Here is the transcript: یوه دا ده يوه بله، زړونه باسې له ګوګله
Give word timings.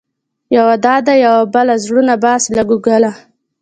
یوه 0.57 0.75
دا 0.85 0.95
ده 1.07 1.13
يوه 1.25 1.41
بله، 1.53 1.73
زړونه 1.83 2.13
باسې 2.25 2.49
له 2.57 2.63
ګوګله 2.69 3.11